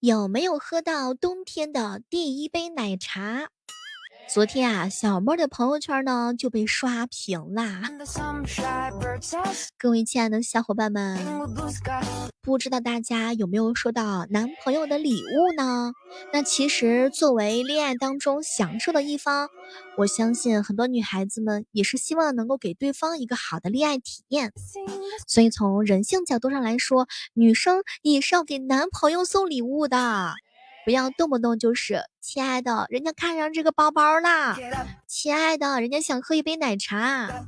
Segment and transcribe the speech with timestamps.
[0.00, 3.50] 有没有喝到冬天的第一杯奶茶？
[4.32, 7.82] 昨天啊，小妹的朋友圈呢就被刷屏啦。
[9.76, 11.18] 各位亲爱的小伙伴们，
[12.40, 15.92] 不知道大家有没有收到男朋友的礼物呢？
[16.32, 19.48] 那其实作为恋爱当中享受的一方，
[19.96, 24.52] 我相信很多女孩子们也是希望能够给对方一个好的恋爱体验。
[25.26, 30.34] 所以从人性角度上来说，女生也是要给男朋友送礼物的。
[30.84, 34.56] 不要动不动就是亲爱的，人家看上这个包包啦，
[35.06, 37.46] 亲爱的，人家想喝一杯奶茶。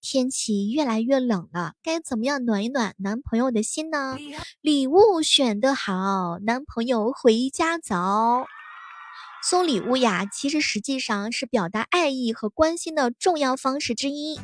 [0.00, 4.18] 天气越来越冷了，该怎么样暖一暖男朋友的心呢？
[4.60, 8.44] 礼物选得好，男朋友回家早。
[9.42, 14.38] 送礼物呀，其实实际上是表达爱意和关心的重要方式之一。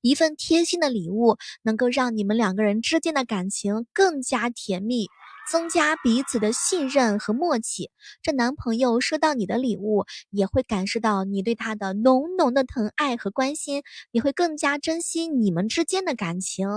[0.00, 5.08] 一份贴心的礼物，能够让你们两个人之间的感情更加甜蜜。
[5.50, 7.90] 增加彼此的信任和默契，
[8.22, 16.68] 这男朋友收到你的礼物，也会感受到你对他的浓浓的疼爱和关心，也会更加珍惜你们之间的感情。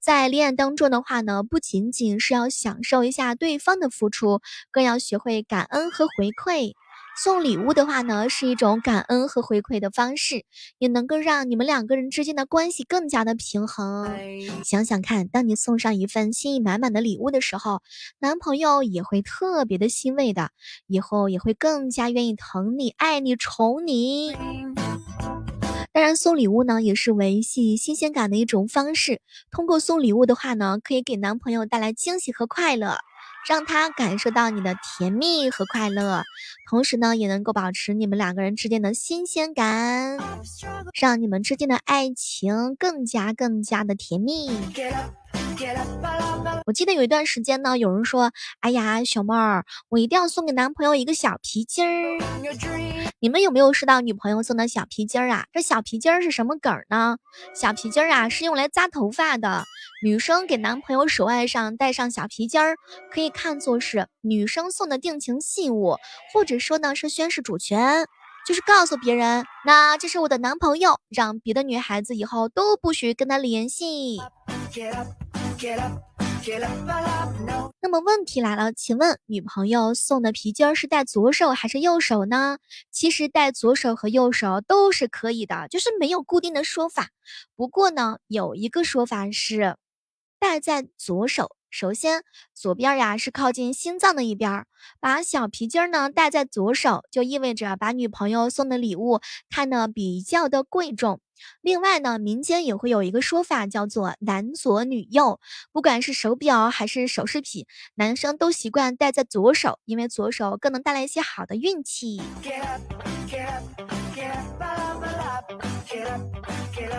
[0.00, 6.72] 在恋爱当中的话呢，不仅仅是要享受一下对方的付出，更要学会感恩和回馈。
[7.16, 10.44] 送礼物的话呢，是一种感恩和回馈的方式，
[10.78, 14.10] 也能够让你们两个人之间的关系更加的平衡。
[14.64, 17.82] 想想看，当你送上一份心意满满的礼物的时候，
[18.20, 20.50] 男朋友也会特别的欣慰的，
[20.86, 24.34] 以后也会更加愿意疼你、爱你、宠你。
[25.92, 29.20] 当然，送礼物呢，也是维系新鲜感的一种方式。
[29.50, 32.96] 通过送礼物的话呢，可以给男朋友带来惊喜和快乐。
[33.48, 36.22] 让他感受到你的甜蜜和快乐，
[36.68, 40.18] 同时呢，也能够保持你们两个人之间的新鲜感，
[41.00, 44.50] 让你们之间的爱情更加更加的甜蜜。
[46.66, 52.18] 我记得有一段时间呢，有人说：“哎呀，小妹儿，我一定要送给男朋友一个小皮筋儿。”
[53.22, 55.44] 你们有没有收到女朋友送的小皮筋儿啊？
[55.52, 57.18] 这小皮筋儿是什么梗儿呢？
[57.54, 59.64] 小皮筋儿啊，是用来扎头发的。
[60.02, 62.76] 女生给男朋友手腕上戴上小皮筋儿，
[63.12, 65.98] 可以看作是女生送的定情信物，
[66.32, 68.06] 或者说呢是宣示主权，
[68.46, 74.18] 就是告诉别人，那这是我的男朋友，让别的女孩子以后都不许跟他联系。
[77.82, 82.58] 那么问题来了，请问女朋友送的皮筋是戴左手还是右手呢？
[82.90, 87.08] 其实戴左手和右手都是可以的，就是没有固定的说法。
[87.56, 89.76] 不过呢，有一个说法是
[90.38, 91.56] 戴在左手。
[91.70, 92.22] 首先，
[92.52, 94.66] 左边呀是靠近心脏的一边，
[95.00, 101.20] 把小皮筋儿呢戴在左手，就意味着把女朋友送的礼物看得比较的贵重。
[101.62, 105.40] 另外呢，民间也会有一个说法叫做男左女右，
[105.72, 107.64] 不管是手表还是首饰品，
[107.94, 112.20] 男生都习惯戴在左手，因为左手更能带来一些好的运气。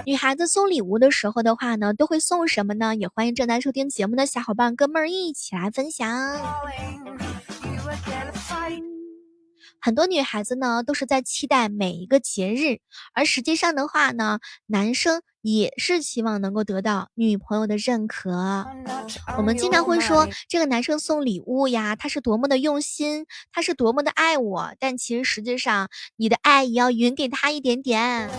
[0.05, 2.95] 女孩子送礼物的时候的话呢，都会送什么呢？
[2.95, 6.09] 也欢迎正在收听节目的小伙伴哥们儿一起来分享。
[9.79, 12.79] 很多女孩子呢，都是在期待每一个节日，
[13.13, 18.65] 而实际上的话呢，男生也是希望能够得到女朋友的认可。
[19.37, 28.29] 我们经常会说，这个男生送礼物呀，他是多么的用心，他是多么的爱我，但其实实际上，你的爱也要匀给他一点点。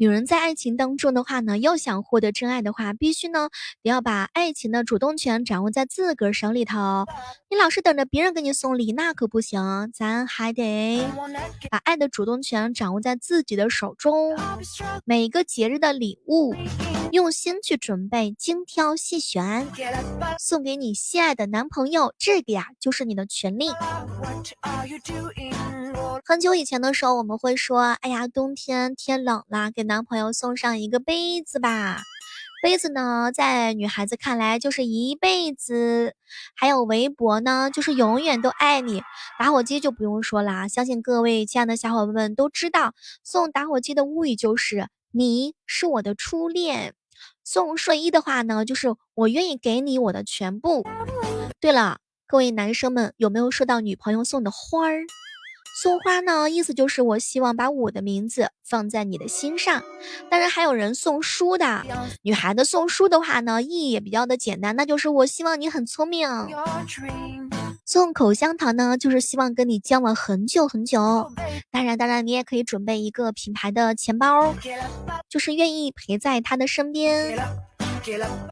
[0.00, 3.50] 女人在爱情当中的话呢，要想获得真爱的话，必须呢
[3.82, 7.04] 得要把爱情的主动权掌握在自个儿手里头。
[7.50, 11.06] 你老是等着别人给你送礼，那可不行，咱还得
[11.70, 14.34] 把爱的主动权掌握在自己的手中。
[15.04, 16.54] 每个节日的礼物，
[17.12, 19.68] 用心去准备，精挑细选，
[20.38, 23.68] 送给你心爱的男朋友，这个呀就是你的权利。
[26.24, 32.00] 很久以前的时候，我们会说：“哎呀，冬天天冷了，给男朋友送上一个杯子吧。”
[32.62, 36.14] 杯子呢，在女孩子看来就是一辈子。
[36.54, 39.02] 还有围脖呢，就是永远都爱你。
[39.36, 42.94] 打火机就不用说啦，相信各位亲爱的小伙伴们都知道，
[43.24, 46.94] 送打火机的物语就是你是我的初恋。
[47.42, 50.86] 送睡衣的话呢，就是我愿意给你我的全部。
[51.58, 51.98] 对了，
[52.28, 55.00] 各位男生们有没有收到女朋友送的花儿？
[55.74, 59.82] 送花呢，意思就是我希望把我的名字放在你的心上。
[60.30, 61.84] 当然还有人送书的，
[62.22, 66.28] 女孩子送书的话呢，意义也比较的简单，那就是我希望你很聪明。
[67.86, 71.30] 送口香糖呢，就是希望跟你交往很久很久。
[71.70, 74.54] 当然，当然你也可以准备一个品牌的钱包，
[75.28, 77.38] 就是愿意陪在他的身边。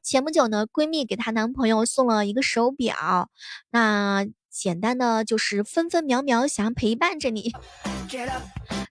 [0.03, 3.31] 前不久呢，闺蜜给她男朋友送了一个手表，
[3.71, 7.53] 那简单的就是分分秒秒想陪伴着你。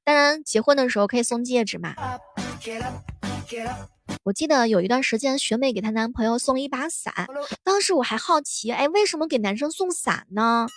[0.04, 1.96] 当然，结婚的时候可以送戒指嘛。
[4.24, 7.28] 我记得有一段时间，学妹给她男朋友送了一把伞，
[7.64, 10.68] 当时我还好奇，哎，为什么给男生送伞呢？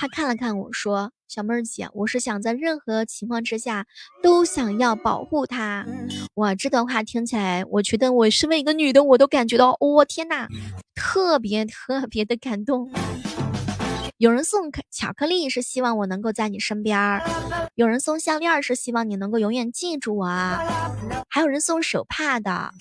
[0.00, 3.86] 她看了看我说：“小妹儿姐，我是想在任何情况之下
[4.22, 5.84] 都想要保护他。”
[6.34, 10.46] 哇，这段话听起来，我觉得我身为一个女的，我都感觉到，我天呐，
[10.94, 12.90] 特别特别的感动。
[14.18, 17.22] 有人送巧克力是希望我能够在你身边儿，
[17.76, 20.26] 有人送项链是希望你能够永远记住我，
[21.28, 22.72] 还有人送手帕的。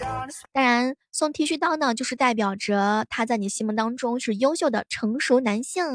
[0.51, 5.85] 当然，送剃须刀呢，就是代表着他在你心目当中是优秀的成熟男性。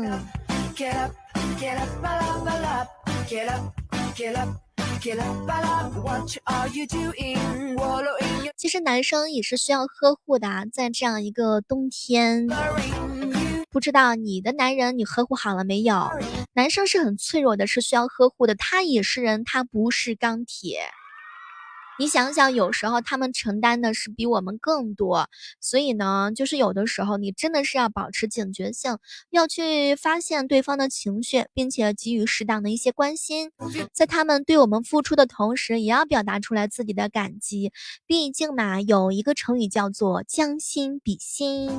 [8.57, 12.47] 其实男生也是需要呵护的，在这样一个冬天。
[13.73, 16.11] 不知道你的男人你呵护好了没有？
[16.53, 18.55] 男生是很脆弱的，是需要呵护的。
[18.55, 20.83] 他也是人，他不是钢铁。
[22.03, 25.29] 你想想，有时候他们承担的是比我们更多，
[25.61, 28.99] 所以呢，就是有的时候你真的是要保持警觉性，
[29.31, 33.53] 要去发现对方的情绪，并且给予适当的一些关心，
[33.93, 37.71] 在他们对我们付出的同时，也要表达出来自己的感激。
[38.05, 41.71] 毕竟嘛，有一个成语叫做将心比心。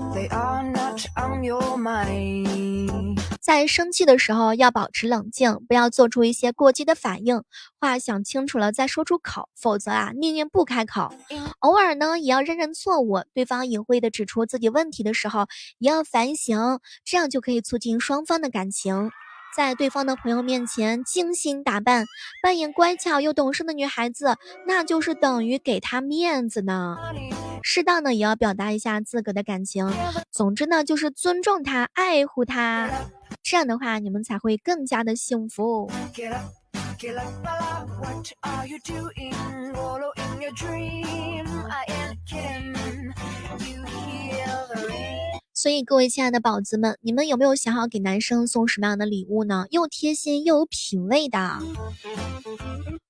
[3.41, 7.43] 在生气的时候要保持冷静，不要做出一些过激的反应，
[7.83, 10.13] 话想清楚了再说出口，否则啊。
[10.15, 11.13] 宁愿不开口，
[11.59, 13.19] 偶尔呢也要认认错误。
[13.33, 15.47] 对方隐晦的指出自己问题的时候，
[15.79, 19.11] 也要反省，这样就可以促进双方的感情。
[19.53, 22.05] 在对方的朋友面前精心打扮，
[22.41, 26.95] 扮演乖巧又懂事的女孩子，那就是等于给他面子呢。
[27.61, 29.91] 适当的也要表达一下自个的感情。
[30.31, 32.89] 总之呢，就是尊重他，爱护他，
[33.43, 35.91] 这样的话你们才会更加的幸福。
[36.99, 39.33] Feeling my love, what are you doing?
[39.73, 43.13] Following your dream, I am kidding.
[43.59, 45.32] You hear the rain.
[45.63, 49.65] 所以，各位亲爱的宝子们，你们有没有想好给男生送什么样的礼物呢？
[49.69, 51.57] 又贴心又有品味的。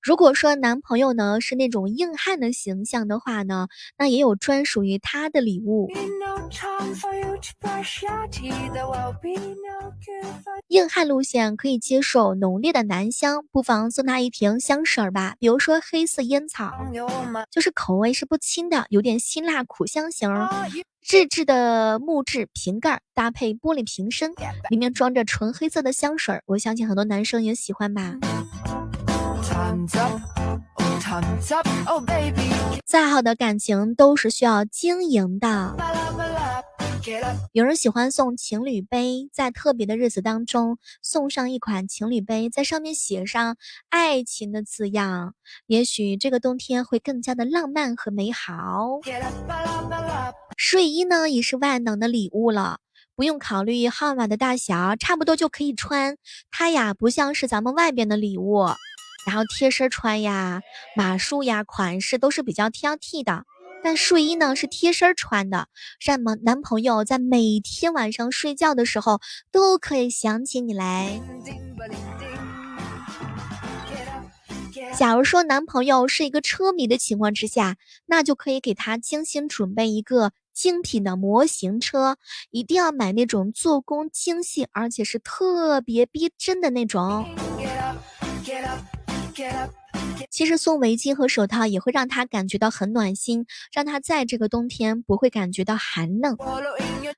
[0.00, 3.66] 如果说男朋友呢是那种硬汉的形象的话呢，
[3.98, 5.88] 那也有专属于他的礼物。
[10.68, 16.70] 硬汉路线可以接受浓烈的男香，不妨送他一瓶香水吧，比如说黑色烟草，
[17.50, 20.30] 就是口味是不轻的，有点辛辣苦香型。
[21.06, 24.32] 日制的木质瓶盖搭配玻璃瓶身，
[24.70, 28.14] 里面装着纯黑色的香水，我相信很多男生也喜欢吧。
[32.86, 35.76] 再好的感情都是需要经营的。
[37.52, 43.56] 有人喜欢送情侣杯，在特别的日子当中送上一款情侣杯，在上面写上
[43.90, 45.34] 爱情的字样，
[45.66, 49.00] 也许这个冬天会更加的浪漫和美好。
[50.56, 52.78] 睡衣呢，也是万能的礼物了，
[53.14, 56.16] 不用考虑号码的大小，差不多就可以穿。
[56.50, 58.66] 它呀，不像是咱们外边的礼物。
[59.26, 60.60] 然后贴身穿呀，
[60.96, 63.44] 码数呀，款式都是比较挑剔的。
[63.84, 65.68] 但睡衣呢是贴身穿的，
[66.02, 69.20] 让男男朋友在每天晚上睡觉的时候
[69.52, 71.20] 都可以想起你来。
[74.96, 77.76] 假如说男朋友是一个车迷的情况之下，
[78.06, 82.16] 那就可以给他精心准备一个精品的模型车，
[82.50, 87.26] 一定要买那种做工精细，而且是特别逼真的那种。
[87.58, 87.98] Get up,
[88.44, 88.80] get up,
[89.34, 89.83] get up.
[90.30, 96.36] 其实送围巾和手套也会让他感觉到很暖心，让他在这个冬天不会感觉到寒冷。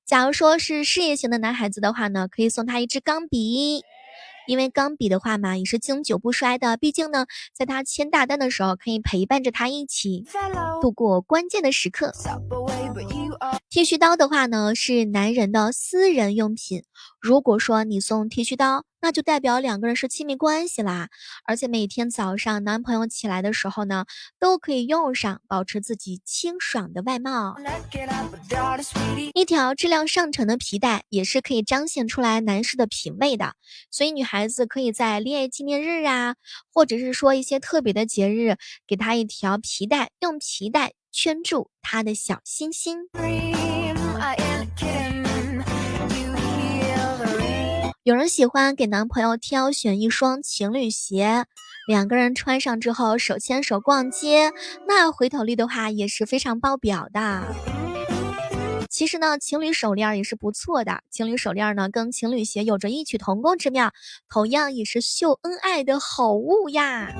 [0.04, 3.82] 假如说是事业型的男孩子的话呢，可以送他一支钢笔，
[4.46, 10.24] 因为钢笔的话嘛也是经久不衰的，毕竟呢，在他签大单的时候可以陪伴着他一起
[10.80, 12.12] 度过关键的时刻。
[13.68, 16.84] 剃须刀的话呢，是男人的私人用品。
[17.20, 21.10] 如果说你送剃须刀，那就代表两个人是亲密关系啦。
[21.44, 24.04] 而且每天早上男朋友起来的时候呢，
[24.40, 27.54] 都可以用上，保持自己清爽的外貌。
[29.32, 33.54] 一条质量上乘的皮带，也是可以彰显出来男士的品味的。
[33.92, 36.34] 所以女孩子可以在恋爱纪念日啊，
[36.72, 38.56] 或者是说一些特别的节日，
[38.88, 40.94] 给他一条皮带，用皮带。
[41.12, 43.08] 圈住他的小心心。
[48.06, 51.44] 有人喜欢给男朋友挑选一双情侣鞋，
[51.88, 54.52] 两个人穿上之后手牵手逛街，
[54.86, 57.42] 那回头率的话也是非常爆表的。
[58.88, 61.00] 其实呢，情侣手链也是不错的。
[61.10, 63.90] 情侣手链呢，跟情侣鞋有着异曲同工之妙，
[64.28, 67.12] 同样也是秀恩爱的好物呀。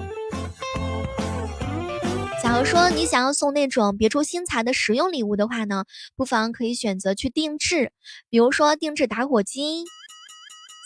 [2.41, 7.91] 假如说你想要送那种别出心裁的实用礼物的话呢，不妨可以选择去定制，
[8.31, 9.85] 比如说定制打火机，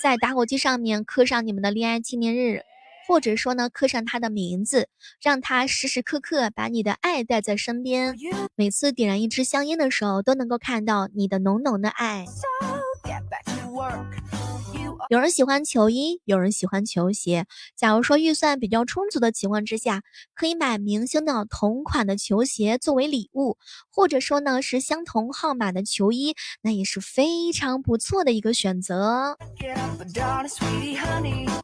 [0.02, 2.62] 在打火机上面刻上你们的恋爱纪念日。
[3.08, 4.88] 或者说呢，刻上他的名字，
[5.20, 8.14] 让他时时刻刻把你的爱带在身边，
[8.54, 12.24] 每次点燃一支香烟的时候，都能够看到你的浓浓的爱。
[15.08, 17.46] 有人喜欢球衣，有人喜欢球鞋。
[17.76, 20.02] 假如说预算比较充足的情况之下，
[20.34, 23.56] 可以买明星的同款的球鞋作为礼物，
[23.90, 29.36] 或者说呢是相同号码的球衣，那也是非常不错的一个选择。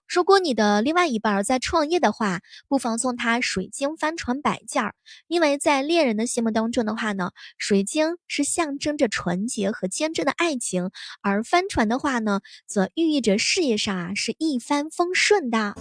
[0.08, 4.94] 如果你的另外一半在创业的话，不妨送他水晶帆船摆件儿，
[5.26, 10.90] 因为在恋人的心目当中的话呢，水晶是象征着纯洁和坚贞的爱情，
[11.20, 15.74] 而帆船的话呢，则寓意着事业上啊是一帆风顺的。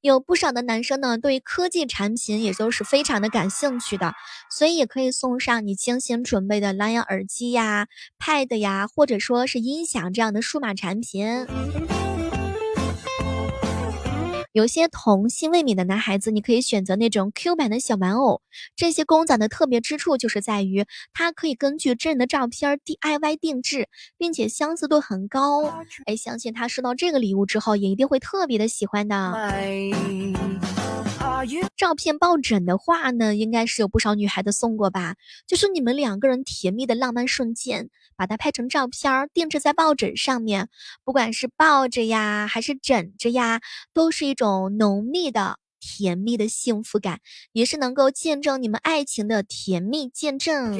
[0.00, 4.14] 有不少的男生呢，对科技产品也都是非常的感兴趣的，
[4.48, 11.46] 所以也可以送上你精心准备的蓝牙耳机呀、Pad 呀，或者说是音响这样的数码产品。
[14.52, 18.40] 有些童心未泯的男孩子，你可以选择那种 Q 版的小玩偶。
[18.74, 25.64] 这些公仔的特别之处就是在于，它可以根据真人的照片 DIY 定制，并且相似度很高。
[26.06, 29.32] 哎，相信他收到这个礼物之后，也一定会特别的喜欢的。
[31.76, 35.14] 照片抱枕的话呢，应该是有不少女孩子送过吧？
[35.46, 40.68] 就是你们两个人甜蜜的浪漫瞬间，把它拍成照片，定制在抱枕上面，
[41.04, 43.60] 不管是抱着呀，还是枕着呀，
[43.92, 47.20] 都是一种浓密的甜蜜的幸福感，
[47.52, 50.76] 也是能够见证你们爱情的甜蜜见证。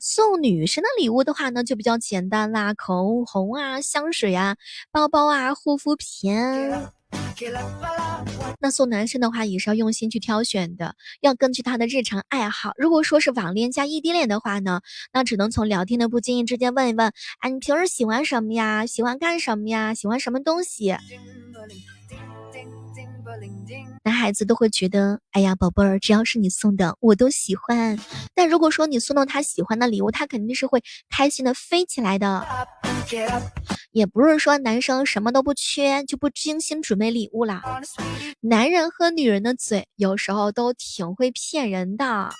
[0.00, 4.56] 送女生的礼物的话呢，就比较简单啦，口红啊、香水啊、
[4.90, 6.34] 包包啊、护肤品。
[8.60, 12.72] 那送男生的话，也是要用心去挑选的，要根据他的日常爱好。
[12.76, 18.84] 如果说是网恋加异地恋的话呢，那只能从聊天的不经意之间问一问，哎，你平时喜欢什么呀？
[18.84, 19.94] 喜欢干什么呀？
[19.94, 20.94] 喜欢什么东西？
[24.04, 27.98] 男孩子都会觉得，哎呀，宝贝儿，只要是你送的，我都喜欢。
[28.34, 32.46] 但如果说你送到他喜欢的礼物，他肯定是会开心的飞起来的。
[33.92, 37.62] 也不是说男生什么都不缺就不精心准备礼物啦，
[38.40, 42.30] 男人和女人的嘴有时候都挺会骗人的。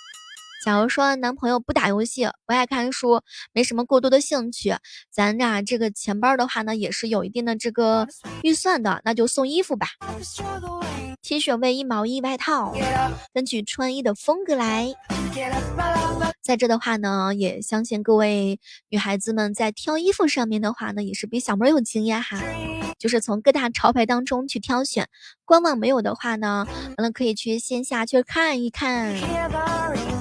[0.63, 4.75] 假如说男朋友不打游戏，不爱看书，没什么过多的兴趣，
[5.09, 8.07] 咱俩这个钱包的话呢，也是有一定的这个
[8.43, 9.87] 预算的，那就送衣服吧
[11.21, 12.73] ，T 恤、卫衣、毛衣、外套，
[13.33, 14.93] 根据穿衣的风格来。
[16.41, 18.59] 在这的话呢，也相信各位
[18.89, 22.41] 女孩子们在挑衣服上面的话呢，也是比小妹有经验哈，
[22.97, 25.07] 就是从各大潮牌当中去挑选，
[25.45, 30.20] 官网没有的话呢，完了可以去线下去看一看。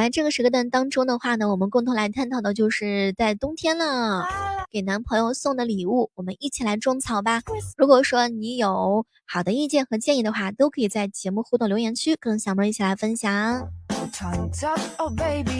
[0.00, 4.26] 来这个时刻段当中的话呢，我们共同来探讨的就是在冬天了，
[4.72, 7.42] 给男朋友送的礼物，我们一起来种草吧。
[7.76, 13.68] 如果说你有好的意见和建议的话，都可以在节目互动留言区跟小妹一起来分享。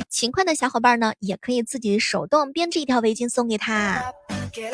[0.09, 4.03] 勤快的小伙伴呢，也可以自己手动编织一条围巾送给他，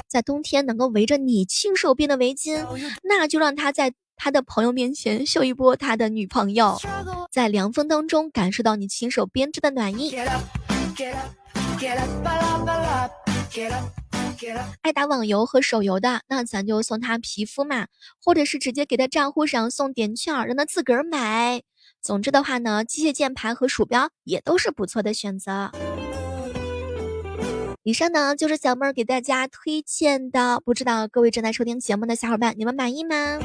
[0.09, 2.65] 在冬天能够围着你亲手编的围巾，
[3.03, 3.93] 那就让他在。
[4.17, 6.79] 他的朋友面前秀一波他的女朋友，
[7.31, 10.17] 在凉风当中感受到你亲手编织的暖意。
[14.83, 17.87] 爱打网游和手游的，那咱就送他皮肤嘛，
[18.23, 21.63] 或者是直接给他账户上送点券，让他自个儿买。
[22.03, 25.71] 总之的话呢，机械键盘和鼠标也都是不错的选择。
[27.83, 33.39] 以上呢就是小妹儿给大家推荐的，不知道各位正在收听节目的小伙伴，你们满意吗？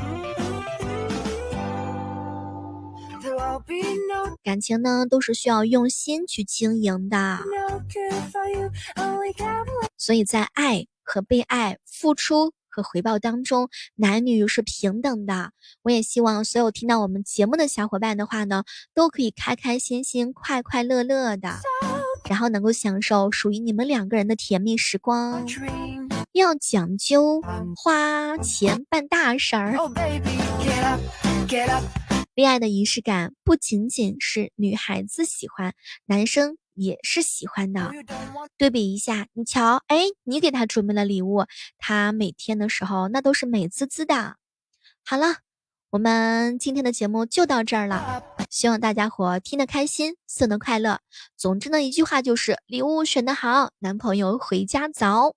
[4.43, 7.39] 感情呢，都是需要用心去经营的，
[9.97, 15.51] 所以在爱和被爱、付出和回报当中，男女是平等的。
[15.83, 21.59] 我也希望所有听到我们节目的小伙伴的话呢，都可以开开心心、快快乐乐的，
[22.29, 25.45] 然后能够享受属于你们两个人的甜蜜时光。
[26.31, 27.41] 要讲究
[27.75, 29.75] 花钱办大事儿。
[32.41, 35.75] 恋爱的仪式感不仅仅是女孩子喜欢，
[36.07, 37.91] 男生也是喜欢的。
[38.57, 41.45] 对比一下，你瞧，哎，你给他准备了礼物，
[41.77, 44.37] 他每天的时候那都是美滋滋的。
[45.05, 45.35] 好了，
[45.91, 51.01] 我们今天的节目就到这儿了，希望大家伙听得开心，送得快乐。
[51.37, 55.35] 总之呢，一句话就是礼物选得好，男朋友回家早。